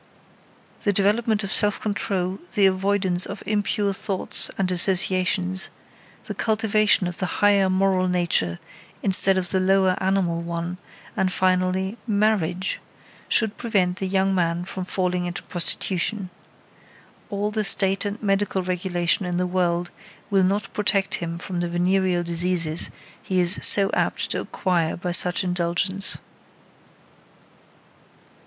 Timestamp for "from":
14.65-14.85, 21.37-21.59